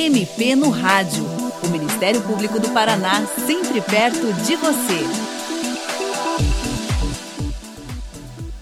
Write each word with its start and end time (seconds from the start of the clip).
MP 0.00 0.56
no 0.56 0.70
Rádio. 0.70 1.22
O 1.62 1.68
Ministério 1.68 2.22
Público 2.22 2.58
do 2.58 2.70
Paraná, 2.70 3.26
sempre 3.26 3.82
perto 3.82 4.32
de 4.46 4.56
você. 4.56 5.04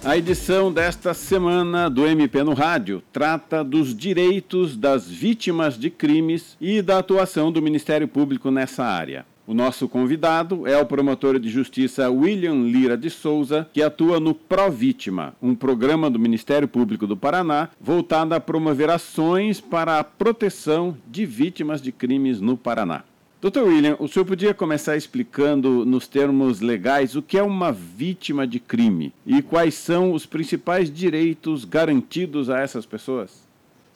A 0.04 0.16
edição 0.16 0.72
desta 0.72 1.14
semana 1.14 1.88
do 1.88 2.04
MP 2.08 2.42
no 2.42 2.54
Rádio 2.54 3.00
trata 3.12 3.62
dos 3.62 3.94
direitos 3.94 4.76
das 4.76 5.08
vítimas 5.08 5.78
de 5.78 5.90
crimes 5.90 6.56
e 6.60 6.82
da 6.82 6.98
atuação 6.98 7.52
do 7.52 7.62
Ministério 7.62 8.08
Público 8.08 8.50
nessa 8.50 8.84
área. 8.84 9.24
O 9.48 9.54
nosso 9.54 9.88
convidado 9.88 10.66
é 10.66 10.76
o 10.76 10.84
promotor 10.84 11.38
de 11.38 11.48
justiça 11.48 12.10
William 12.10 12.64
Lira 12.64 12.98
de 12.98 13.08
Souza, 13.08 13.66
que 13.72 13.80
atua 13.80 14.20
no 14.20 14.34
Provítima, 14.34 15.34
um 15.40 15.54
programa 15.54 16.10
do 16.10 16.18
Ministério 16.18 16.68
Público 16.68 17.06
do 17.06 17.16
Paraná 17.16 17.70
voltado 17.80 18.34
a 18.34 18.40
promover 18.40 18.90
ações 18.90 19.58
para 19.58 19.98
a 19.98 20.04
proteção 20.04 20.94
de 21.06 21.24
vítimas 21.24 21.80
de 21.80 21.90
crimes 21.90 22.42
no 22.42 22.58
Paraná. 22.58 23.04
Dr. 23.40 23.60
William, 23.60 23.96
o 23.98 24.06
senhor 24.06 24.26
podia 24.26 24.52
começar 24.52 24.98
explicando, 24.98 25.82
nos 25.82 26.06
termos 26.06 26.60
legais, 26.60 27.16
o 27.16 27.22
que 27.22 27.38
é 27.38 27.42
uma 27.42 27.72
vítima 27.72 28.46
de 28.46 28.60
crime 28.60 29.14
e 29.24 29.40
quais 29.40 29.72
são 29.72 30.12
os 30.12 30.26
principais 30.26 30.92
direitos 30.92 31.64
garantidos 31.64 32.50
a 32.50 32.60
essas 32.60 32.84
pessoas? 32.84 33.47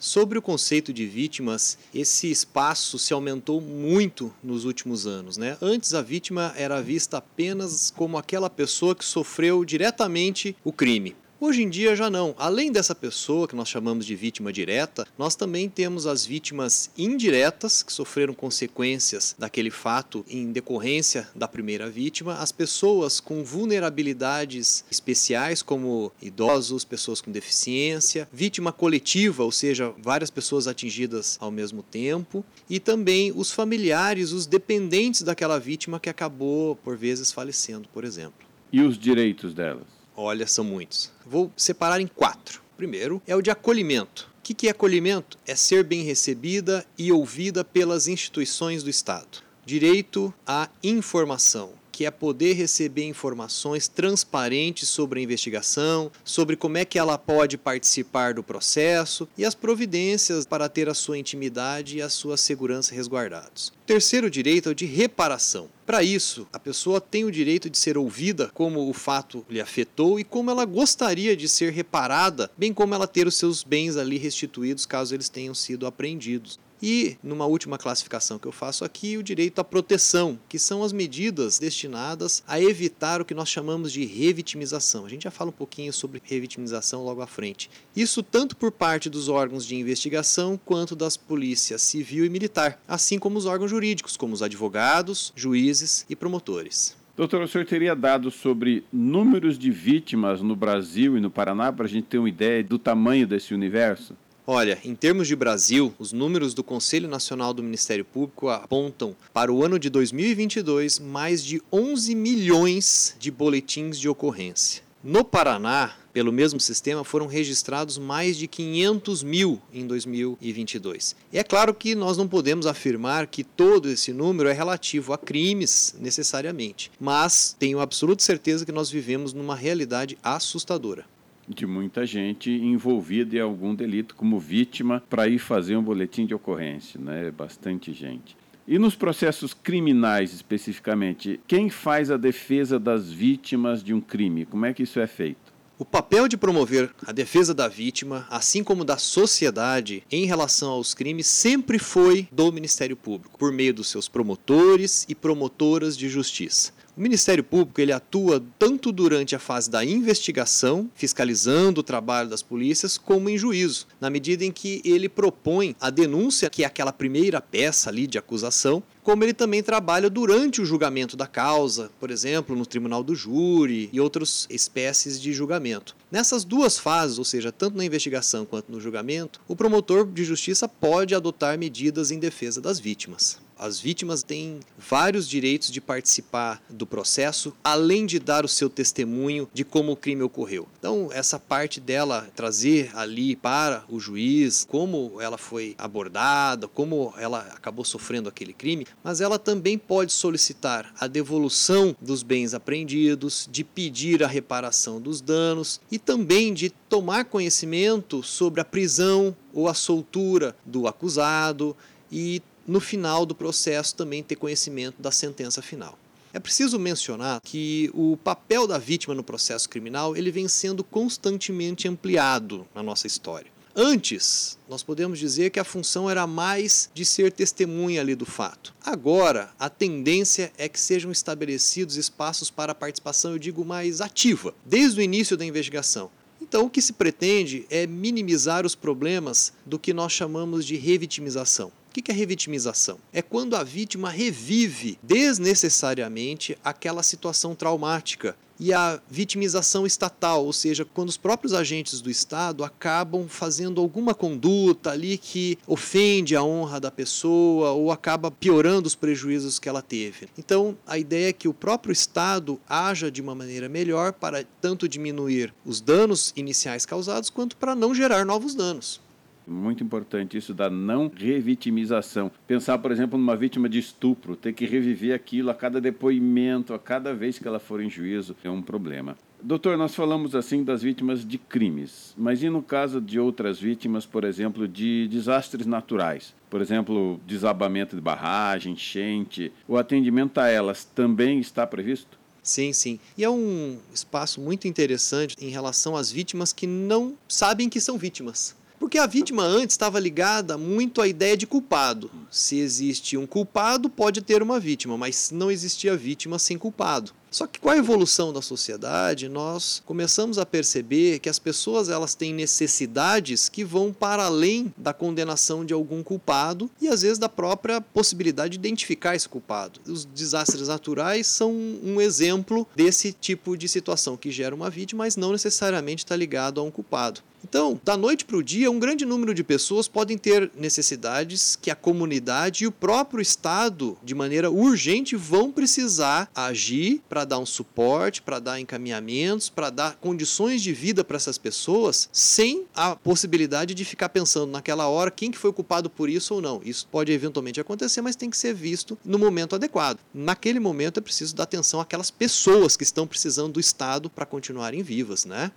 Sobre 0.03 0.37
o 0.37 0.41
conceito 0.41 0.91
de 0.91 1.05
vítimas, 1.05 1.77
esse 1.95 2.29
espaço 2.29 2.99
se 2.99 3.13
aumentou 3.13 3.61
muito 3.61 4.33
nos 4.43 4.65
últimos 4.65 5.07
anos. 5.07 5.37
Né? 5.37 5.55
Antes, 5.61 5.93
a 5.93 6.01
vítima 6.01 6.53
era 6.57 6.81
vista 6.81 7.19
apenas 7.19 7.89
como 7.89 8.17
aquela 8.17 8.49
pessoa 8.49 8.93
que 8.93 9.05
sofreu 9.05 9.63
diretamente 9.63 10.57
o 10.61 10.73
crime. 10.73 11.15
Hoje 11.45 11.61
em 11.61 11.69
dia 11.69 11.93
já 11.93 12.09
não. 12.09 12.33
Além 12.37 12.71
dessa 12.71 12.95
pessoa 12.95 13.49
que 13.49 13.55
nós 13.55 13.67
chamamos 13.67 14.05
de 14.05 14.15
vítima 14.15 14.53
direta, 14.53 15.05
nós 15.17 15.35
também 15.35 15.67
temos 15.67 16.07
as 16.07 16.25
vítimas 16.25 16.89
indiretas 16.97 17.83
que 17.83 17.91
sofreram 17.91 18.33
consequências 18.33 19.35
daquele 19.37 19.69
fato 19.69 20.23
em 20.29 20.53
decorrência 20.53 21.27
da 21.35 21.45
primeira 21.45 21.89
vítima, 21.89 22.35
as 22.35 22.53
pessoas 22.53 23.19
com 23.19 23.43
vulnerabilidades 23.43 24.85
especiais 24.89 25.61
como 25.61 26.13
idosos, 26.21 26.85
pessoas 26.85 27.19
com 27.19 27.29
deficiência, 27.29 28.25
vítima 28.31 28.71
coletiva, 28.71 29.43
ou 29.43 29.51
seja, 29.51 29.93
várias 30.01 30.29
pessoas 30.29 30.65
atingidas 30.65 31.37
ao 31.41 31.51
mesmo 31.51 31.83
tempo, 31.83 32.45
e 32.69 32.79
também 32.79 33.33
os 33.35 33.51
familiares, 33.51 34.31
os 34.31 34.45
dependentes 34.45 35.23
daquela 35.23 35.59
vítima 35.59 35.99
que 35.99 36.09
acabou 36.09 36.77
por 36.77 36.95
vezes 36.95 37.33
falecendo, 37.33 37.89
por 37.89 38.05
exemplo. 38.05 38.47
E 38.71 38.81
os 38.81 38.97
direitos 38.97 39.53
delas? 39.53 40.02
Olha, 40.15 40.47
são 40.47 40.63
muitos. 40.63 41.11
Vou 41.25 41.51
separar 41.55 41.99
em 41.99 42.07
quatro. 42.07 42.61
Primeiro 42.77 43.21
é 43.25 43.35
o 43.35 43.41
de 43.41 43.51
acolhimento. 43.51 44.29
O 44.39 44.41
que 44.43 44.67
é 44.67 44.71
acolhimento? 44.71 45.37
É 45.47 45.55
ser 45.55 45.83
bem 45.83 46.03
recebida 46.03 46.85
e 46.97 47.11
ouvida 47.11 47.63
pelas 47.63 48.07
instituições 48.07 48.83
do 48.83 48.89
Estado. 48.89 49.41
Direito 49.65 50.33
à 50.45 50.69
informação 50.83 51.71
que 51.93 52.07
é 52.07 52.11
poder 52.11 52.53
receber 52.53 53.05
informações 53.05 53.87
transparentes 53.87 54.89
sobre 54.89 55.19
a 55.19 55.23
investigação, 55.23 56.11
sobre 56.25 56.55
como 56.55 56.75
é 56.79 56.83
que 56.83 56.97
ela 56.97 57.19
pode 57.19 57.55
participar 57.55 58.33
do 58.33 58.41
processo 58.41 59.29
e 59.37 59.45
as 59.45 59.53
providências 59.53 60.43
para 60.43 60.67
ter 60.67 60.89
a 60.89 60.95
sua 60.95 61.19
intimidade 61.19 61.97
e 61.97 62.01
a 62.01 62.09
sua 62.09 62.35
segurança 62.35 62.95
resguardados. 62.95 63.67
O 63.67 63.85
terceiro 63.85 64.27
direito 64.27 64.69
é 64.69 64.71
o 64.71 64.75
de 64.75 64.85
reparação. 64.85 65.69
Para 65.85 66.01
isso, 66.01 66.47
a 66.51 66.57
pessoa 66.57 66.99
tem 66.99 67.25
o 67.25 67.31
direito 67.31 67.69
de 67.69 67.77
ser 67.77 67.95
ouvida 67.95 68.49
como 68.55 68.89
o 68.89 68.93
fato 68.93 69.45
lhe 69.47 69.61
afetou 69.61 70.19
e 70.19 70.23
como 70.23 70.49
ela 70.49 70.65
gostaria 70.65 71.37
de 71.37 71.47
ser 71.47 71.71
reparada, 71.71 72.49
bem 72.57 72.73
como 72.73 72.95
ela 72.95 73.05
ter 73.05 73.27
os 73.27 73.35
seus 73.35 73.61
bens 73.61 73.97
ali 73.97 74.17
restituídos 74.17 74.87
caso 74.87 75.13
eles 75.13 75.29
tenham 75.29 75.53
sido 75.53 75.85
apreendidos. 75.85 76.57
E, 76.85 77.15
numa 77.23 77.45
última 77.45 77.77
classificação 77.77 78.37
que 78.37 78.45
eu 78.45 78.51
faço 78.51 78.83
aqui, 78.83 79.15
o 79.15 79.23
direito 79.23 79.59
à 79.59 79.63
proteção, 79.63 80.37
que 80.49 80.59
são 80.59 80.83
as 80.83 80.91
medidas 80.91 81.57
destinadas 81.57 82.43
a 82.45 82.59
evitar 82.59 83.21
o 83.21 83.25
que 83.25 83.33
nós 83.33 83.47
chamamos 83.47 83.89
de 83.93 84.03
revitimização. 84.03 85.05
A 85.05 85.09
gente 85.09 85.23
já 85.23 85.31
fala 85.31 85.49
um 85.49 85.53
pouquinho 85.53 85.93
sobre 85.93 86.21
revitimização 86.25 87.05
logo 87.05 87.21
à 87.21 87.25
frente. 87.25 87.69
Isso 87.95 88.21
tanto 88.21 88.57
por 88.57 88.69
parte 88.69 89.09
dos 89.09 89.29
órgãos 89.29 89.65
de 89.65 89.77
investigação 89.77 90.59
quanto 90.65 90.93
das 90.93 91.15
polícias 91.15 91.81
civil 91.81 92.25
e 92.25 92.29
militar, 92.29 92.77
assim 92.85 93.17
como 93.17 93.37
os 93.37 93.45
órgãos 93.45 93.71
jurídicos, 93.71 94.17
como 94.17 94.33
os 94.33 94.43
advogados, 94.43 95.31
juízes 95.37 96.05
e 96.09 96.17
promotores. 96.17 96.97
Doutor, 97.15 97.43
o 97.43 97.47
senhor 97.47 97.63
teria 97.63 97.95
dados 97.95 98.33
sobre 98.33 98.83
números 98.91 99.57
de 99.57 99.71
vítimas 99.71 100.41
no 100.41 100.55
Brasil 100.55 101.15
e 101.15 101.21
no 101.21 101.29
Paraná 101.29 101.71
para 101.71 101.85
a 101.85 101.87
gente 101.87 102.07
ter 102.07 102.17
uma 102.17 102.27
ideia 102.27 102.61
do 102.61 102.77
tamanho 102.77 103.25
desse 103.25 103.53
universo? 103.53 104.17
Olha, 104.45 104.77
em 104.83 104.93
termos 104.93 105.29
de 105.29 105.37
Brasil, 105.37 105.93
os 105.97 106.11
números 106.11 106.53
do 106.53 106.65
Conselho 106.65 107.07
Nacional 107.07 107.53
do 107.53 107.63
Ministério 107.63 108.03
Público 108.03 108.49
apontam 108.49 109.15
para 109.33 109.49
o 109.49 109.63
ano 109.63 109.79
de 109.79 109.89
2022 109.89 110.99
mais 110.99 111.41
de 111.41 111.61
11 111.71 112.13
milhões 112.13 113.15
de 113.17 113.31
boletins 113.31 113.97
de 113.97 114.09
ocorrência. 114.09 114.83
No 115.01 115.23
Paraná, 115.23 115.93
pelo 116.11 116.29
mesmo 116.29 116.59
sistema, 116.59 117.05
foram 117.05 117.25
registrados 117.25 117.97
mais 117.97 118.35
de 118.35 118.45
500 118.49 119.23
mil 119.23 119.61
em 119.73 119.87
2022. 119.87 121.15
E 121.31 121.39
é 121.39 121.43
claro 121.43 121.73
que 121.73 121.95
nós 121.95 122.17
não 122.17 122.27
podemos 122.27 122.67
afirmar 122.67 123.27
que 123.27 123.45
todo 123.45 123.89
esse 123.89 124.11
número 124.11 124.49
é 124.49 124.53
relativo 124.53 125.13
a 125.13 125.17
crimes 125.17 125.95
necessariamente, 126.01 126.91
mas 126.99 127.55
tenho 127.57 127.79
absoluta 127.79 128.21
certeza 128.21 128.65
que 128.65 128.73
nós 128.73 128.89
vivemos 128.89 129.31
numa 129.31 129.55
realidade 129.55 130.17
assustadora 130.21 131.05
de 131.47 131.65
muita 131.65 132.05
gente 132.05 132.51
envolvida 132.51 133.37
em 133.37 133.39
algum 133.39 133.75
delito 133.75 134.15
como 134.15 134.39
vítima 134.39 135.03
para 135.09 135.27
ir 135.27 135.39
fazer 135.39 135.75
um 135.75 135.83
boletim 135.83 136.25
de 136.25 136.33
ocorrência, 136.33 136.99
né? 136.99 137.31
Bastante 137.31 137.93
gente. 137.93 138.35
E 138.65 138.79
nos 138.79 138.95
processos 138.95 139.53
criminais 139.53 140.33
especificamente, 140.33 141.39
quem 141.45 141.69
faz 141.69 142.09
a 142.09 142.15
defesa 142.15 142.79
das 142.79 143.11
vítimas 143.11 143.83
de 143.83 143.93
um 143.93 143.99
crime? 143.99 144.45
Como 144.45 144.65
é 144.65 144.73
que 144.73 144.83
isso 144.83 144.99
é 144.99 145.07
feito? 145.07 145.53
O 145.77 145.83
papel 145.83 146.29
de 146.29 146.37
promover 146.37 146.91
a 147.05 147.11
defesa 147.11 147.53
da 147.53 147.67
vítima, 147.67 148.25
assim 148.29 148.63
como 148.63 148.85
da 148.85 148.97
sociedade 148.97 150.03
em 150.09 150.25
relação 150.25 150.69
aos 150.69 150.93
crimes, 150.93 151.27
sempre 151.27 151.77
foi 151.77 152.25
do 152.31 152.53
Ministério 152.53 152.95
Público, 152.95 153.37
por 153.37 153.51
meio 153.51 153.73
dos 153.73 153.89
seus 153.89 154.07
promotores 154.07 155.05
e 155.09 155.15
promotoras 155.15 155.97
de 155.97 156.07
justiça. 156.07 156.71
O 156.95 157.01
Ministério 157.01 157.43
Público 157.43 157.81
ele 157.81 157.91
atua 157.91 158.43
tanto 158.59 158.91
durante 158.91 159.35
a 159.35 159.39
fase 159.39 159.67
da 159.67 159.83
investigação, 159.83 160.87
fiscalizando 160.93 161.81
o 161.81 161.83
trabalho 161.83 162.29
das 162.29 162.43
polícias, 162.43 162.99
como 162.99 163.31
em 163.31 163.37
juízo, 163.37 163.87
na 163.99 164.11
medida 164.11 164.45
em 164.45 164.51
que 164.51 164.79
ele 164.85 165.09
propõe 165.09 165.75
a 165.81 165.89
denúncia, 165.89 166.51
que 166.51 166.61
é 166.61 166.67
aquela 166.67 166.93
primeira 166.93 167.41
peça 167.41 167.89
ali 167.89 168.05
de 168.05 168.19
acusação, 168.19 168.83
como 169.01 169.23
ele 169.23 169.33
também 169.33 169.63
trabalha 169.63 170.07
durante 170.07 170.61
o 170.61 170.65
julgamento 170.65 171.17
da 171.17 171.25
causa, 171.25 171.89
por 171.99 172.11
exemplo, 172.11 172.55
no 172.55 172.65
tribunal 172.65 173.03
do 173.03 173.15
júri 173.15 173.89
e 173.91 173.99
outras 173.99 174.45
espécies 174.47 175.19
de 175.19 175.33
julgamento. 175.33 175.95
Nessas 176.11 176.43
duas 176.43 176.77
fases, 176.77 177.17
ou 177.17 177.25
seja, 177.25 177.51
tanto 177.51 177.75
na 177.75 177.83
investigação 177.83 178.45
quanto 178.45 178.71
no 178.71 178.79
julgamento, 178.79 179.41
o 179.47 179.55
promotor 179.55 180.05
de 180.05 180.23
justiça 180.23 180.67
pode 180.67 181.15
adotar 181.15 181.57
medidas 181.57 182.11
em 182.11 182.19
defesa 182.19 182.61
das 182.61 182.79
vítimas. 182.79 183.41
As 183.57 183.79
vítimas 183.79 184.23
têm 184.23 184.59
vários 184.77 185.27
direitos 185.27 185.71
de 185.71 185.79
participar 185.79 186.61
do 186.69 186.85
processo, 186.85 187.53
além 187.63 188.05
de 188.05 188.19
dar 188.19 188.45
o 188.45 188.47
seu 188.47 188.69
testemunho 188.69 189.49
de 189.53 189.63
como 189.63 189.91
o 189.91 189.97
crime 189.97 190.23
ocorreu. 190.23 190.67
Então, 190.77 191.09
essa 191.11 191.39
parte 191.39 191.79
dela 191.79 192.29
trazer 192.35 192.91
ali 192.95 193.35
para 193.35 193.83
o 193.89 193.99
juiz 193.99 194.65
como 194.69 195.21
ela 195.21 195.37
foi 195.37 195.75
abordada, 195.77 196.67
como 196.67 197.13
ela 197.17 197.39
acabou 197.53 197.85
sofrendo 197.85 198.29
aquele 198.29 198.53
crime, 198.53 198.87
mas 199.03 199.21
ela 199.21 199.39
também 199.39 199.77
pode 199.77 200.11
solicitar 200.11 200.93
a 200.99 201.07
devolução 201.07 201.95
dos 202.01 202.23
bens 202.23 202.53
apreendidos, 202.53 203.47
de 203.51 203.63
pedir 203.63 204.23
a 204.23 204.27
reparação 204.27 204.99
dos 204.99 205.21
danos 205.21 205.79
e 205.91 205.99
também 205.99 206.53
de 206.53 206.69
tomar 206.69 207.25
conhecimento 207.25 208.23
sobre 208.23 208.61
a 208.61 208.65
prisão 208.65 209.35
ou 209.53 209.67
a 209.67 209.73
soltura 209.73 210.55
do 210.65 210.87
acusado 210.87 211.75
e 212.11 212.41
no 212.67 212.79
final 212.79 213.25
do 213.25 213.35
processo 213.35 213.95
também 213.95 214.23
ter 214.23 214.35
conhecimento 214.35 215.01
da 215.01 215.11
sentença 215.11 215.61
final. 215.61 215.97
É 216.33 216.39
preciso 216.39 216.79
mencionar 216.79 217.39
que 217.41 217.91
o 217.93 218.17
papel 218.17 218.65
da 218.65 218.79
vítima 218.79 219.13
no 219.13 219.23
processo 219.23 219.69
criminal 219.69 220.17
ele 220.17 220.31
vem 220.31 220.47
sendo 220.47 220.83
constantemente 220.83 221.87
ampliado 221.87 222.65
na 222.73 222.81
nossa 222.81 223.05
história. 223.05 223.53
Antes, 223.75 224.57
nós 224.69 224.83
podemos 224.83 225.17
dizer 225.17 225.49
que 225.49 225.59
a 225.59 225.63
função 225.63 226.07
era 226.07 226.27
mais 226.27 226.91
de 226.93 227.03
ser 227.03 227.31
testemunha 227.31 228.01
ali 228.01 228.13
do 228.13 228.25
fato. 228.25 228.73
Agora, 228.85 229.51
a 229.59 229.67
tendência 229.67 230.51
é 230.59 230.69
que 230.69 230.79
sejam 230.79 231.11
estabelecidos 231.11 231.97
espaços 231.97 232.51
para 232.51 232.71
a 232.71 232.75
participação, 232.75 233.31
eu 233.31 233.39
digo, 233.39 233.65
mais 233.65 233.99
ativa, 233.99 234.53
desde 234.63 234.99
o 234.99 235.03
início 235.03 235.35
da 235.35 235.43
investigação. 235.43 236.11
Então, 236.39 236.65
o 236.65 236.69
que 236.69 236.83
se 236.83 236.93
pretende 236.93 237.65
é 237.67 237.87
minimizar 237.87 238.63
os 238.63 238.75
problemas 238.75 239.53
do 239.65 239.79
que 239.79 239.91
nós 239.91 240.11
chamamos 240.11 240.65
de 240.65 240.75
revitimização. 240.75 241.71
O 241.93 242.01
que 242.01 242.11
é 242.11 242.15
revitimização? 242.15 242.97
É 243.13 243.21
quando 243.21 243.55
a 243.55 243.63
vítima 243.63 244.09
revive 244.09 244.97
desnecessariamente 245.03 246.57
aquela 246.63 247.03
situação 247.03 247.53
traumática 247.53 248.35
e 248.59 248.73
a 248.73 248.99
vitimização 249.07 249.85
estatal, 249.85 250.43
ou 250.43 250.51
seja, 250.51 250.83
quando 250.85 251.09
os 251.09 251.17
próprios 251.17 251.53
agentes 251.53 252.01
do 252.01 252.09
Estado 252.09 252.63
acabam 252.63 253.27
fazendo 253.27 253.79
alguma 253.79 254.15
conduta 254.15 254.89
ali 254.89 255.19
que 255.19 255.55
ofende 255.67 256.35
a 256.35 256.41
honra 256.41 256.79
da 256.79 256.89
pessoa 256.89 257.73
ou 257.73 257.91
acaba 257.91 258.31
piorando 258.31 258.87
os 258.87 258.95
prejuízos 258.95 259.59
que 259.59 259.69
ela 259.69 259.83
teve. 259.83 260.27
Então, 260.35 260.75
a 260.87 260.97
ideia 260.97 261.29
é 261.29 261.33
que 261.33 261.47
o 261.47 261.53
próprio 261.53 261.93
Estado 261.93 262.59
haja 262.67 263.11
de 263.11 263.21
uma 263.21 263.35
maneira 263.35 263.69
melhor 263.69 264.13
para 264.13 264.43
tanto 264.59 264.89
diminuir 264.89 265.53
os 265.63 265.79
danos 265.79 266.33
iniciais 266.35 266.87
causados 266.87 267.29
quanto 267.29 267.55
para 267.55 267.75
não 267.75 267.93
gerar 267.93 268.25
novos 268.25 268.55
danos. 268.55 268.99
Muito 269.45 269.83
importante 269.83 270.37
isso 270.37 270.53
da 270.53 270.69
não 270.69 271.11
revitimização. 271.13 272.31
Pensar, 272.47 272.77
por 272.77 272.91
exemplo, 272.91 273.17
numa 273.17 273.35
vítima 273.35 273.67
de 273.67 273.79
estupro, 273.79 274.35
ter 274.35 274.53
que 274.53 274.65
reviver 274.65 275.13
aquilo 275.13 275.49
a 275.49 275.53
cada 275.53 275.81
depoimento, 275.81 276.73
a 276.73 276.79
cada 276.79 277.13
vez 277.13 277.37
que 277.37 277.47
ela 277.47 277.59
for 277.59 277.81
em 277.81 277.89
juízo, 277.89 278.35
é 278.43 278.49
um 278.49 278.61
problema. 278.61 279.17
Doutor, 279.41 279.77
nós 279.77 279.93
falamos 279.93 280.35
assim 280.35 280.63
das 280.63 280.81
vítimas 280.81 281.27
de 281.27 281.37
crimes, 281.37 282.13
mas 282.17 282.41
e 282.41 282.49
no 282.49 282.63
caso 282.63 283.01
de 283.01 283.19
outras 283.19 283.59
vítimas, 283.59 284.05
por 284.05 284.23
exemplo, 284.23 284.69
de 284.69 285.05
desastres 285.09 285.65
naturais? 285.65 286.33
Por 286.49 286.61
exemplo, 286.61 287.19
desabamento 287.27 287.93
de 287.93 288.01
barragem, 288.01 288.71
enchente, 288.71 289.51
o 289.67 289.77
atendimento 289.77 290.37
a 290.37 290.47
elas 290.47 290.85
também 290.85 291.39
está 291.39 291.67
previsto? 291.67 292.17
Sim, 292.41 292.71
sim. 292.71 292.99
E 293.17 293.23
é 293.23 293.29
um 293.29 293.77
espaço 293.93 294.39
muito 294.39 294.65
interessante 294.67 295.35
em 295.39 295.49
relação 295.49 295.95
às 295.97 296.09
vítimas 296.09 296.53
que 296.53 296.65
não 296.65 297.17
sabem 297.27 297.67
que 297.67 297.81
são 297.81 297.97
vítimas. 297.97 298.55
Porque 298.79 298.97
a 298.97 299.07
vítima 299.07 299.43
antes 299.43 299.73
estava 299.73 299.99
ligada 299.99 300.57
muito 300.57 301.01
à 301.01 301.07
ideia 301.07 301.37
de 301.37 301.47
culpado. 301.47 302.11
Se 302.29 302.57
existe 302.57 303.17
um 303.17 303.25
culpado, 303.25 303.89
pode 303.89 304.21
ter 304.21 304.41
uma 304.41 304.59
vítima, 304.59 304.97
mas 304.97 305.31
não 305.31 305.49
existia 305.49 305.95
vítima 305.95 306.37
sem 306.39 306.57
culpado. 306.57 307.13
Só 307.33 307.47
que 307.47 307.59
com 307.59 307.67
a 307.67 307.75
evolução 307.75 308.31
da 308.31 308.43
sociedade, 308.43 309.27
nós 309.27 309.81
começamos 309.87 310.37
a 310.37 310.45
perceber 310.45 311.17
que 311.17 311.27
as 311.27 311.39
pessoas 311.39 311.89
elas 311.89 312.13
têm 312.13 312.31
necessidades 312.31 313.49
que 313.49 313.63
vão 313.63 313.91
para 313.91 314.25
além 314.25 314.71
da 314.77 314.93
condenação 314.93 315.65
de 315.65 315.73
algum 315.73 316.03
culpado 316.03 316.69
e 316.79 316.87
às 316.87 317.01
vezes 317.01 317.17
da 317.17 317.27
própria 317.27 317.81
possibilidade 317.81 318.51
de 318.51 318.57
identificar 318.59 319.15
esse 319.15 319.27
culpado. 319.27 319.79
Os 319.87 320.05
desastres 320.05 320.67
naturais 320.67 321.25
são 321.25 321.51
um 321.51 321.99
exemplo 321.99 322.67
desse 322.75 323.11
tipo 323.11 323.57
de 323.57 323.67
situação 323.67 324.15
que 324.15 324.29
gera 324.29 324.53
uma 324.53 324.69
vítima, 324.69 325.03
mas 325.03 325.15
não 325.17 325.31
necessariamente 325.31 326.03
está 326.03 326.15
ligado 326.15 326.61
a 326.61 326.63
um 326.63 326.69
culpado. 326.69 327.21
Então, 327.43 327.79
da 327.83 327.97
noite 327.97 328.23
para 328.25 328.37
o 328.37 328.43
dia, 328.43 328.71
um 328.71 328.79
grande 328.79 329.05
número 329.05 329.33
de 329.33 329.43
pessoas 329.43 329.87
podem 329.87 330.17
ter 330.17 330.49
necessidades 330.55 331.57
que 331.61 331.69
a 331.69 331.75
comunidade 331.75 332.63
e 332.63 332.67
o 332.67 332.71
próprio 332.71 333.21
Estado, 333.21 333.97
de 334.03 334.15
maneira 334.15 334.49
urgente, 334.49 335.15
vão 335.15 335.51
precisar 335.51 336.31
agir 336.33 337.01
para 337.09 337.25
dar 337.25 337.39
um 337.39 337.45
suporte, 337.45 338.21
para 338.21 338.39
dar 338.39 338.59
encaminhamentos, 338.59 339.49
para 339.49 339.69
dar 339.69 339.95
condições 339.95 340.61
de 340.61 340.73
vida 340.73 341.03
para 341.03 341.17
essas 341.17 341.37
pessoas, 341.37 342.09
sem 342.11 342.65
a 342.73 342.95
possibilidade 342.95 343.73
de 343.73 343.85
ficar 343.85 344.09
pensando 344.09 344.51
naquela 344.51 344.87
hora 344.87 345.11
quem 345.11 345.29
que 345.29 345.37
foi 345.37 345.51
culpado 345.51 345.89
por 345.89 346.09
isso 346.09 346.35
ou 346.35 346.41
não. 346.41 346.61
Isso 346.63 346.87
pode 346.91 347.11
eventualmente 347.11 347.59
acontecer, 347.59 348.01
mas 348.01 348.15
tem 348.15 348.29
que 348.29 348.37
ser 348.37 348.53
visto 348.53 348.97
no 349.03 349.19
momento 349.19 349.55
adequado. 349.55 349.99
Naquele 350.13 350.59
momento 350.59 350.99
é 350.99 351.01
preciso 351.01 351.35
dar 351.35 351.43
atenção 351.43 351.81
àquelas 351.81 352.09
pessoas 352.09 352.77
que 352.77 352.83
estão 352.83 353.05
precisando 353.05 353.53
do 353.53 353.59
Estado 353.59 354.09
para 354.09 354.25
continuarem 354.25 354.81
vivas, 354.81 355.25
né? 355.25 355.51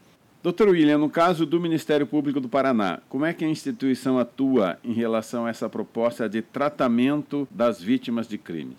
Doutor 0.46 0.68
William, 0.68 0.98
no 0.98 1.10
caso 1.10 1.44
do 1.44 1.58
Ministério 1.58 2.06
Público 2.06 2.38
do 2.38 2.48
Paraná, 2.48 3.00
como 3.08 3.24
é 3.24 3.34
que 3.34 3.44
a 3.44 3.48
instituição 3.48 4.16
atua 4.16 4.78
em 4.84 4.92
relação 4.92 5.44
a 5.44 5.50
essa 5.50 5.68
proposta 5.68 6.28
de 6.28 6.40
tratamento 6.40 7.48
das 7.50 7.80
vítimas 7.80 8.28
de 8.28 8.38
crimes? 8.38 8.78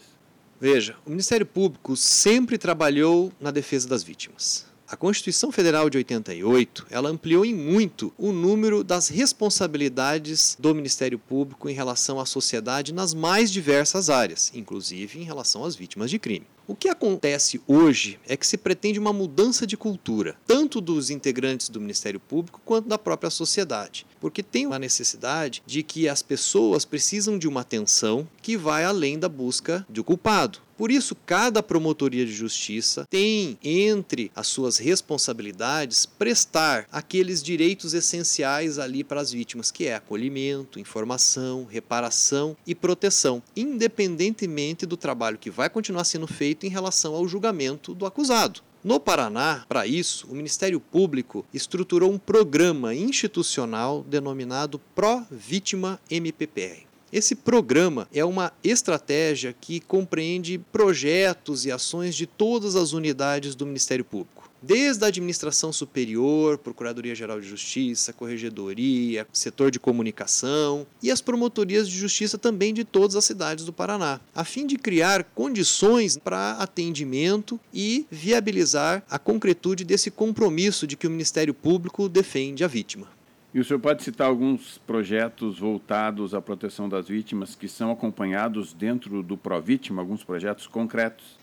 Veja, 0.61 0.95
o 1.05 1.09
Ministério 1.09 1.45
Público 1.45 1.97
sempre 1.97 2.57
trabalhou 2.57 3.33
na 3.37 3.51
defesa 3.51 3.85
das 3.85 4.01
vítimas. 4.01 4.65
A 4.87 4.95
Constituição 4.95 5.51
Federal 5.51 5.89
de 5.89 5.97
88, 5.97 6.87
ela 6.89 7.09
ampliou 7.09 7.43
em 7.43 7.53
muito 7.53 8.13
o 8.17 8.31
número 8.31 8.81
das 8.81 9.09
responsabilidades 9.09 10.55
do 10.57 10.73
Ministério 10.73 11.19
Público 11.19 11.67
em 11.67 11.73
relação 11.73 12.17
à 12.17 12.25
sociedade 12.25 12.93
nas 12.93 13.13
mais 13.13 13.51
diversas 13.51 14.09
áreas, 14.09 14.53
inclusive 14.55 15.19
em 15.19 15.23
relação 15.23 15.65
às 15.65 15.75
vítimas 15.75 16.09
de 16.09 16.17
crime. 16.17 16.47
O 16.69 16.75
que 16.75 16.89
acontece 16.89 17.61
hoje 17.65 18.19
é 18.27 18.35
que 18.35 18.45
se 18.45 18.57
pretende 18.57 18.99
uma 18.99 19.13
mudança 19.13 19.65
de 19.65 19.77
cultura, 19.77 20.35
tanto 20.45 20.81
dos 20.81 21.09
integrantes 21.09 21.69
do 21.69 21.79
Ministério 21.79 22.19
Público 22.19 22.59
quanto 22.65 22.89
da 22.89 22.97
própria 22.97 23.29
sociedade, 23.29 24.05
porque 24.19 24.43
tem 24.43 24.67
uma 24.67 24.77
necessidade 24.77 25.63
de 25.65 25.81
que 25.81 26.09
as 26.09 26.21
pessoas 26.21 26.83
precisam 26.83 27.39
de 27.39 27.47
uma 27.47 27.61
atenção 27.61 28.27
que 28.41 28.57
vai 28.57 28.83
além 28.83 29.17
da 29.17 29.29
busca 29.29 29.85
do 29.87 30.03
culpado. 30.03 30.59
Por 30.77 30.91
isso, 30.91 31.15
cada 31.25 31.63
promotoria 31.63 32.23
de 32.23 32.31
justiça 32.31 33.07
tem 33.09 33.57
entre 33.63 34.31
as 34.35 34.45
suas 34.45 34.77
responsabilidades 34.77 36.05
prestar 36.05 36.87
aqueles 36.91 37.41
direitos 37.41 37.95
essenciais 37.95 38.77
ali 38.77 39.03
para 39.03 39.19
as 39.19 39.31
vítimas, 39.31 39.71
que 39.71 39.87
é 39.87 39.95
acolhimento, 39.95 40.79
informação, 40.79 41.65
reparação 41.65 42.55
e 42.65 42.75
proteção, 42.75 43.41
independentemente 43.55 44.85
do 44.85 44.95
trabalho 44.95 45.39
que 45.39 45.49
vai 45.49 45.67
continuar 45.67 46.03
sendo 46.03 46.27
feito 46.27 46.56
em 46.65 46.69
relação 46.69 47.13
ao 47.13 47.27
julgamento 47.27 47.93
do 47.93 48.05
acusado. 48.05 48.61
No 48.83 48.99
Paraná, 48.99 49.65
para 49.67 49.85
isso, 49.85 50.27
o 50.27 50.35
Ministério 50.35 50.79
Público 50.79 51.45
estruturou 51.53 52.11
um 52.11 52.17
programa 52.17 52.95
institucional 52.95 54.03
denominado 54.07 54.79
Pró-Vítima 54.95 55.99
MPPR. 56.09 56.87
Esse 57.11 57.35
programa 57.35 58.07
é 58.13 58.23
uma 58.23 58.51
estratégia 58.63 59.55
que 59.59 59.79
compreende 59.79 60.57
projetos 60.71 61.65
e 61.65 61.71
ações 61.71 62.15
de 62.15 62.27
todas 62.27 62.75
as 62.75 62.93
unidades 62.93 63.55
do 63.55 63.65
Ministério 63.65 64.03
Público. 64.03 64.46
Desde 64.67 65.05
a 65.05 65.07
administração 65.07 65.71
superior, 65.71 66.57
Procuradoria-Geral 66.57 67.39
de 67.39 67.47
Justiça, 67.47 68.11
Corregedoria, 68.11 69.25
setor 69.31 69.71
de 69.71 69.79
comunicação 69.79 70.85
e 71.01 71.09
as 71.09 71.21
promotorias 71.21 71.87
de 71.87 71.97
justiça 71.97 72.37
também 72.37 72.73
de 72.73 72.83
todas 72.83 73.15
as 73.15 73.23
cidades 73.23 73.63
do 73.63 73.71
Paraná, 73.71 74.19
a 74.35 74.43
fim 74.43 74.67
de 74.67 74.75
criar 74.75 75.23
condições 75.23 76.17
para 76.17 76.51
atendimento 76.59 77.57
e 77.73 78.05
viabilizar 78.11 79.05
a 79.09 79.17
concretude 79.17 79.85
desse 79.85 80.11
compromisso 80.11 80.85
de 80.85 80.97
que 80.97 81.07
o 81.07 81.11
Ministério 81.11 81.53
Público 81.53 82.09
defende 82.09 82.61
a 82.65 82.67
vítima. 82.67 83.07
E 83.53 83.61
o 83.61 83.63
senhor 83.63 83.79
pode 83.79 84.03
citar 84.03 84.27
alguns 84.27 84.79
projetos 84.79 85.59
voltados 85.59 86.33
à 86.33 86.41
proteção 86.41 86.89
das 86.89 87.07
vítimas 87.07 87.55
que 87.55 87.69
são 87.69 87.89
acompanhados 87.89 88.73
dentro 88.73 89.23
do 89.23 89.37
Provítima, 89.37 90.01
alguns 90.01 90.25
projetos 90.25 90.67
concretos? 90.67 91.36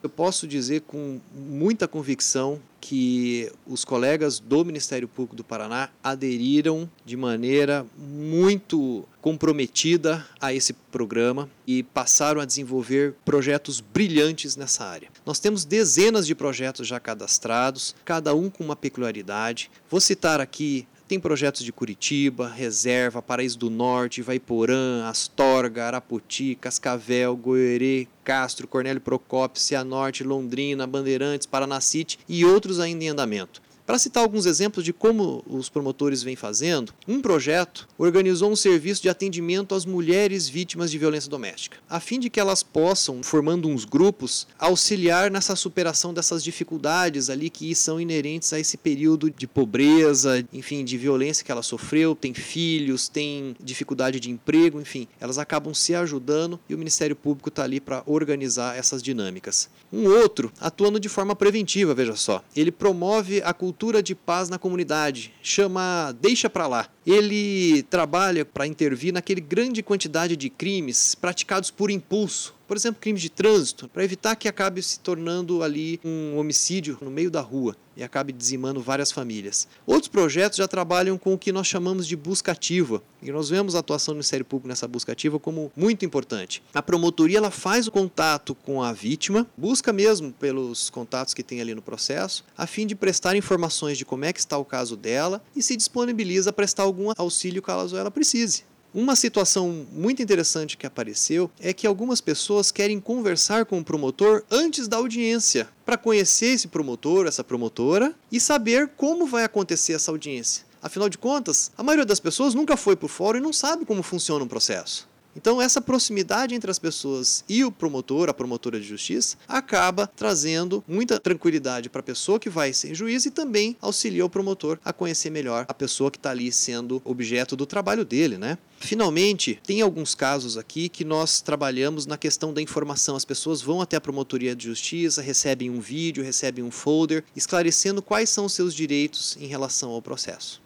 Eu 0.00 0.08
posso 0.08 0.46
dizer 0.46 0.82
com 0.82 1.20
muita 1.34 1.88
convicção 1.88 2.60
que 2.80 3.50
os 3.66 3.84
colegas 3.84 4.38
do 4.38 4.64
Ministério 4.64 5.08
Público 5.08 5.34
do 5.34 5.42
Paraná 5.42 5.90
aderiram 6.02 6.88
de 7.04 7.16
maneira 7.16 7.84
muito 7.98 9.04
comprometida 9.20 10.24
a 10.40 10.54
esse 10.54 10.72
programa 10.72 11.50
e 11.66 11.82
passaram 11.82 12.40
a 12.40 12.44
desenvolver 12.44 13.14
projetos 13.24 13.80
brilhantes 13.80 14.56
nessa 14.56 14.84
área. 14.84 15.08
Nós 15.26 15.40
temos 15.40 15.64
dezenas 15.64 16.26
de 16.26 16.34
projetos 16.34 16.86
já 16.86 17.00
cadastrados, 17.00 17.96
cada 18.04 18.34
um 18.36 18.48
com 18.48 18.62
uma 18.62 18.76
peculiaridade. 18.76 19.68
Vou 19.90 20.00
citar 20.00 20.40
aqui 20.40 20.86
tem 21.08 21.18
projetos 21.18 21.64
de 21.64 21.72
Curitiba, 21.72 22.48
Reserva, 22.48 23.22
Paraíso 23.22 23.58
do 23.58 23.70
Norte, 23.70 24.20
Vaiporã, 24.20 25.08
Astorga, 25.08 25.86
Arapoti, 25.86 26.54
Cascavel, 26.60 27.34
Goiorê, 27.34 28.06
Castro, 28.22 28.68
Cornélio 28.68 29.00
Procópio, 29.00 29.60
Cianorte, 29.60 30.22
Londrina, 30.22 30.86
Bandeirantes, 30.86 31.46
Paranacite 31.46 32.18
e 32.28 32.44
outros 32.44 32.78
ainda 32.78 33.04
em 33.04 33.08
andamento. 33.08 33.62
Para 33.88 33.98
citar 33.98 34.22
alguns 34.22 34.44
exemplos 34.44 34.84
de 34.84 34.92
como 34.92 35.42
os 35.48 35.70
promotores 35.70 36.22
vêm 36.22 36.36
fazendo, 36.36 36.92
um 37.08 37.22
projeto 37.22 37.88
organizou 37.96 38.52
um 38.52 38.54
serviço 38.54 39.00
de 39.00 39.08
atendimento 39.08 39.74
às 39.74 39.86
mulheres 39.86 40.46
vítimas 40.46 40.90
de 40.90 40.98
violência 40.98 41.30
doméstica, 41.30 41.78
a 41.88 41.98
fim 41.98 42.20
de 42.20 42.28
que 42.28 42.38
elas 42.38 42.62
possam, 42.62 43.22
formando 43.22 43.66
uns 43.66 43.86
grupos, 43.86 44.46
auxiliar 44.58 45.30
nessa 45.30 45.56
superação 45.56 46.12
dessas 46.12 46.44
dificuldades 46.44 47.30
ali 47.30 47.48
que 47.48 47.74
são 47.74 47.98
inerentes 47.98 48.52
a 48.52 48.60
esse 48.60 48.76
período 48.76 49.30
de 49.30 49.46
pobreza, 49.46 50.44
enfim, 50.52 50.84
de 50.84 50.98
violência 50.98 51.42
que 51.42 51.50
ela 51.50 51.62
sofreu, 51.62 52.14
tem 52.14 52.34
filhos, 52.34 53.08
tem 53.08 53.56
dificuldade 53.58 54.20
de 54.20 54.30
emprego, 54.30 54.82
enfim, 54.82 55.08
elas 55.18 55.38
acabam 55.38 55.72
se 55.72 55.94
ajudando 55.94 56.60
e 56.68 56.74
o 56.74 56.78
Ministério 56.78 57.16
Público 57.16 57.48
está 57.48 57.64
ali 57.64 57.80
para 57.80 58.02
organizar 58.04 58.76
essas 58.76 59.02
dinâmicas. 59.02 59.70
Um 59.90 60.04
outro, 60.04 60.52
atuando 60.60 61.00
de 61.00 61.08
forma 61.08 61.34
preventiva, 61.34 61.94
veja 61.94 62.16
só, 62.16 62.44
ele 62.54 62.70
promove 62.70 63.40
a 63.42 63.54
cultura 63.54 63.77
cultura 63.78 64.02
de 64.02 64.12
paz 64.12 64.48
na 64.48 64.58
comunidade, 64.58 65.32
chama 65.40 66.12
Deixa 66.20 66.50
Pra 66.50 66.66
Lá. 66.66 66.88
Ele 67.06 67.84
trabalha 67.84 68.44
para 68.44 68.66
intervir 68.66 69.12
naquele 69.12 69.40
grande 69.40 69.84
quantidade 69.84 70.36
de 70.36 70.50
crimes 70.50 71.14
praticados 71.14 71.70
por 71.70 71.88
impulso, 71.88 72.57
Por 72.68 72.76
exemplo, 72.76 73.00
crimes 73.00 73.22
de 73.22 73.30
trânsito, 73.30 73.88
para 73.88 74.04
evitar 74.04 74.36
que 74.36 74.46
acabe 74.46 74.82
se 74.82 75.00
tornando 75.00 75.62
ali 75.62 75.98
um 76.04 76.36
homicídio 76.36 76.98
no 77.00 77.10
meio 77.10 77.30
da 77.30 77.40
rua 77.40 77.74
e 77.96 78.04
acabe 78.04 78.30
dizimando 78.30 78.80
várias 78.82 79.10
famílias. 79.10 79.66
Outros 79.86 80.08
projetos 80.08 80.58
já 80.58 80.68
trabalham 80.68 81.16
com 81.16 81.32
o 81.32 81.38
que 81.38 81.50
nós 81.50 81.66
chamamos 81.66 82.06
de 82.06 82.14
busca 82.14 82.52
ativa, 82.52 83.02
e 83.22 83.32
nós 83.32 83.48
vemos 83.48 83.74
a 83.74 83.78
atuação 83.78 84.12
do 84.12 84.18
Ministério 84.18 84.44
Público 84.44 84.68
nessa 84.68 84.86
busca 84.86 85.12
ativa 85.12 85.40
como 85.40 85.72
muito 85.74 86.04
importante. 86.04 86.62
A 86.74 86.82
promotoria 86.82 87.38
ela 87.38 87.50
faz 87.50 87.86
o 87.86 87.90
contato 87.90 88.54
com 88.54 88.82
a 88.82 88.92
vítima, 88.92 89.46
busca 89.56 89.90
mesmo 89.90 90.30
pelos 90.30 90.90
contatos 90.90 91.32
que 91.32 91.42
tem 91.42 91.62
ali 91.62 91.74
no 91.74 91.80
processo, 91.82 92.44
a 92.56 92.66
fim 92.66 92.86
de 92.86 92.94
prestar 92.94 93.34
informações 93.34 93.96
de 93.96 94.04
como 94.04 94.26
é 94.26 94.32
que 94.32 94.40
está 94.40 94.58
o 94.58 94.64
caso 94.64 94.94
dela 94.94 95.42
e 95.56 95.62
se 95.62 95.74
disponibiliza 95.74 96.50
a 96.50 96.52
prestar 96.52 96.82
algum 96.82 97.10
auxílio 97.16 97.62
caso 97.62 97.96
ela 97.96 98.10
precise. 98.10 98.62
Uma 98.94 99.14
situação 99.14 99.86
muito 99.92 100.22
interessante 100.22 100.76
que 100.76 100.86
apareceu 100.86 101.50
é 101.60 101.74
que 101.74 101.86
algumas 101.86 102.20
pessoas 102.22 102.72
querem 102.72 102.98
conversar 102.98 103.66
com 103.66 103.78
o 103.78 103.84
promotor 103.84 104.42
antes 104.50 104.88
da 104.88 104.96
audiência, 104.96 105.68
para 105.84 105.98
conhecer 105.98 106.54
esse 106.54 106.68
promotor, 106.68 107.26
essa 107.26 107.44
promotora 107.44 108.14
e 108.30 108.40
saber 108.40 108.88
como 108.96 109.26
vai 109.26 109.44
acontecer 109.44 109.92
essa 109.92 110.10
audiência. 110.10 110.64
Afinal 110.80 111.08
de 111.08 111.18
contas, 111.18 111.72
a 111.76 111.82
maioria 111.82 112.06
das 112.06 112.20
pessoas 112.20 112.54
nunca 112.54 112.76
foi 112.76 112.94
para 112.94 113.06
o 113.06 113.08
fórum 113.08 113.38
e 113.38 113.42
não 113.42 113.52
sabe 113.52 113.84
como 113.84 114.02
funciona 114.02 114.44
um 114.44 114.48
processo. 114.48 115.07
Então, 115.36 115.62
essa 115.62 115.80
proximidade 115.80 116.54
entre 116.54 116.70
as 116.70 116.78
pessoas 116.78 117.44
e 117.48 117.64
o 117.64 117.70
promotor, 117.70 118.28
a 118.28 118.34
promotora 118.34 118.80
de 118.80 118.86
justiça, 118.86 119.36
acaba 119.46 120.06
trazendo 120.06 120.82
muita 120.88 121.20
tranquilidade 121.20 121.88
para 121.88 122.00
a 122.00 122.02
pessoa 122.02 122.40
que 122.40 122.50
vai 122.50 122.72
ser 122.72 122.94
juiz 122.94 123.24
e 123.24 123.30
também 123.30 123.76
auxilia 123.80 124.24
o 124.24 124.30
promotor 124.30 124.78
a 124.84 124.92
conhecer 124.92 125.30
melhor 125.30 125.64
a 125.68 125.74
pessoa 125.74 126.10
que 126.10 126.16
está 126.16 126.30
ali 126.30 126.50
sendo 126.50 127.00
objeto 127.04 127.54
do 127.54 127.66
trabalho 127.66 128.04
dele, 128.04 128.36
né? 128.36 128.58
Finalmente, 128.80 129.60
tem 129.66 129.80
alguns 129.80 130.14
casos 130.14 130.56
aqui 130.56 130.88
que 130.88 131.04
nós 131.04 131.40
trabalhamos 131.40 132.06
na 132.06 132.16
questão 132.16 132.52
da 132.52 132.62
informação. 132.62 133.16
As 133.16 133.24
pessoas 133.24 133.60
vão 133.60 133.80
até 133.80 133.96
a 133.96 134.00
promotoria 134.00 134.54
de 134.54 134.64
justiça, 134.66 135.20
recebem 135.20 135.68
um 135.68 135.80
vídeo, 135.80 136.24
recebem 136.24 136.64
um 136.64 136.70
folder, 136.70 137.24
esclarecendo 137.34 138.00
quais 138.00 138.30
são 138.30 138.44
os 138.44 138.52
seus 138.52 138.74
direitos 138.74 139.36
em 139.40 139.46
relação 139.46 139.90
ao 139.90 140.00
processo. 140.00 140.62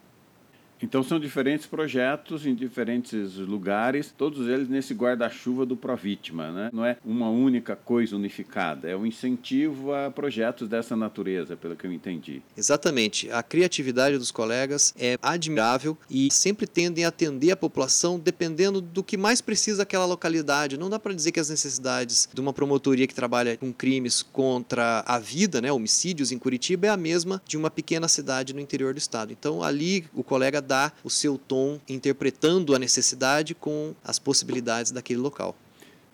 Então 0.82 1.02
são 1.02 1.20
diferentes 1.20 1.66
projetos 1.66 2.44
em 2.44 2.54
diferentes 2.54 3.36
lugares, 3.36 4.12
todos 4.16 4.48
eles 4.48 4.68
nesse 4.68 4.92
guarda-chuva 4.94 5.64
do 5.64 5.76
Provítima, 5.76 6.50
né? 6.50 6.70
Não 6.72 6.84
é 6.84 6.96
uma 7.04 7.28
única 7.28 7.76
coisa 7.76 8.16
unificada, 8.16 8.88
é 8.88 8.96
um 8.96 9.06
incentivo 9.06 9.92
a 9.92 10.10
projetos 10.10 10.68
dessa 10.68 10.96
natureza, 10.96 11.56
pelo 11.56 11.76
que 11.76 11.86
eu 11.86 11.92
entendi. 11.92 12.42
Exatamente. 12.56 13.30
A 13.30 13.42
criatividade 13.42 14.18
dos 14.18 14.32
colegas 14.32 14.92
é 14.98 15.16
admirável 15.22 15.96
e 16.10 16.28
sempre 16.32 16.66
tendem 16.66 17.04
a 17.04 17.08
atender 17.08 17.52
a 17.52 17.56
população 17.56 18.18
dependendo 18.18 18.80
do 18.80 19.02
que 19.04 19.16
mais 19.16 19.40
precisa 19.40 19.82
aquela 19.82 20.04
localidade. 20.04 20.76
Não 20.76 20.90
dá 20.90 20.98
para 20.98 21.14
dizer 21.14 21.30
que 21.30 21.40
as 21.40 21.50
necessidades 21.50 22.28
de 22.32 22.40
uma 22.40 22.52
promotoria 22.52 23.06
que 23.06 23.14
trabalha 23.14 23.56
com 23.56 23.72
crimes 23.72 24.22
contra 24.22 25.04
a 25.06 25.18
vida, 25.18 25.60
né, 25.60 25.70
homicídios 25.70 26.32
em 26.32 26.38
Curitiba 26.38 26.86
é 26.86 26.90
a 26.90 26.96
mesma 26.96 27.40
de 27.46 27.56
uma 27.56 27.70
pequena 27.70 28.08
cidade 28.08 28.52
no 28.52 28.60
interior 28.60 28.94
do 28.94 28.98
estado. 28.98 29.32
Então 29.32 29.62
ali 29.62 30.04
o 30.14 30.24
colega 30.24 30.60
dar 30.72 30.98
o 31.04 31.10
seu 31.10 31.36
tom 31.36 31.78
interpretando 31.86 32.74
a 32.74 32.78
necessidade 32.78 33.54
com 33.54 33.94
as 34.02 34.18
possibilidades 34.18 34.90
daquele 34.90 35.20
local. 35.20 35.54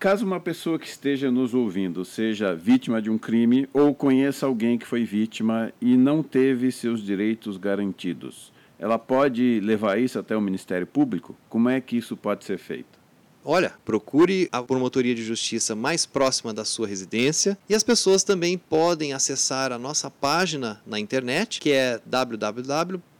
Caso 0.00 0.26
uma 0.26 0.40
pessoa 0.40 0.78
que 0.80 0.88
esteja 0.88 1.30
nos 1.30 1.54
ouvindo 1.54 2.04
seja 2.04 2.56
vítima 2.56 3.00
de 3.00 3.08
um 3.08 3.16
crime 3.16 3.68
ou 3.72 3.94
conheça 3.94 4.46
alguém 4.46 4.76
que 4.76 4.86
foi 4.86 5.04
vítima 5.04 5.72
e 5.80 5.96
não 5.96 6.22
teve 6.24 6.72
seus 6.72 7.04
direitos 7.04 7.56
garantidos, 7.56 8.52
ela 8.80 8.98
pode 8.98 9.60
levar 9.60 10.00
isso 10.00 10.18
até 10.18 10.36
o 10.36 10.40
Ministério 10.40 10.86
Público? 10.86 11.36
Como 11.48 11.68
é 11.68 11.80
que 11.80 11.96
isso 11.96 12.16
pode 12.16 12.44
ser 12.44 12.58
feito? 12.58 12.97
Olha, 13.50 13.72
procure 13.82 14.46
a 14.52 14.62
promotoria 14.62 15.14
de 15.14 15.24
justiça 15.24 15.74
mais 15.74 16.04
próxima 16.04 16.52
da 16.52 16.66
sua 16.66 16.86
residência 16.86 17.56
e 17.66 17.74
as 17.74 17.82
pessoas 17.82 18.22
também 18.22 18.58
podem 18.58 19.14
acessar 19.14 19.72
a 19.72 19.78
nossa 19.78 20.10
página 20.10 20.82
na 20.86 21.00
internet, 21.00 21.58
que 21.58 21.72
é 21.72 21.98
www.mppr.mp.br 22.04 23.16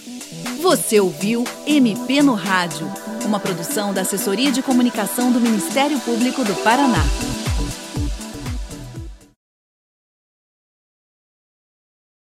Você 0.60 0.98
ouviu 0.98 1.44
MP 1.64 2.22
no 2.22 2.34
Rádio, 2.34 2.88
uma 3.24 3.38
produção 3.38 3.94
da 3.94 4.00
Assessoria 4.00 4.50
de 4.50 4.62
Comunicação 4.62 5.30
do 5.30 5.40
Ministério 5.40 6.00
Público 6.00 6.42
do 6.42 6.54
Paraná. 6.64 7.25